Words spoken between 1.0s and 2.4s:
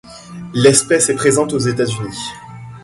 est présente aux États-Unis.